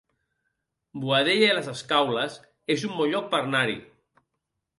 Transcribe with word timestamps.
Boadella 1.03 1.49
i 1.49 1.57
les 1.57 1.69
Escaules 1.73 2.39
es 2.77 2.87
un 2.89 2.97
bon 3.03 3.13
lloc 3.13 3.29
per 3.37 3.43
anar-hi 3.45 3.79